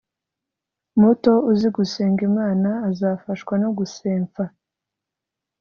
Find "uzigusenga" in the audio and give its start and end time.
1.51-2.21